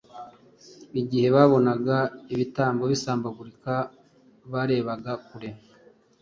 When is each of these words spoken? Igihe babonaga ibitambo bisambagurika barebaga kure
Igihe 1.01 1.27
babonaga 1.35 1.97
ibitambo 2.33 2.83
bisambagurika 2.91 3.73
barebaga 4.51 5.11
kure 5.27 5.49